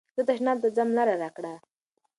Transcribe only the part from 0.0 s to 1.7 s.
زه تشناب ته ځم لاره راکړه.